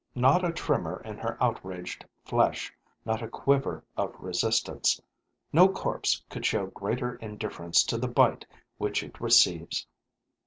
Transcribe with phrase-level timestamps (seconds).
[0.15, 2.73] Not a tremor in her outraged flesh,
[3.05, 4.99] not a quiver of resistance.
[5.53, 8.47] No corpse could show greater indifference to the bite
[8.79, 9.85] which it receives.